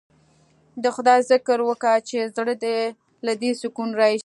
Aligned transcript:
د 0.83 0.85
خداى 0.95 1.19
ذکر 1.31 1.57
وکه 1.67 1.93
چې 2.07 2.17
زړه 2.35 2.55
له 3.25 3.33
دې 3.41 3.51
سکون 3.61 3.89
رايشي. 3.99 4.19